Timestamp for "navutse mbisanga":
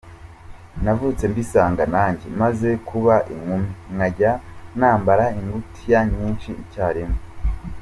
0.83-1.83